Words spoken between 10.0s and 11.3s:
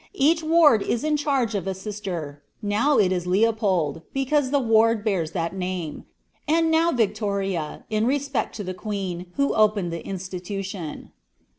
institution.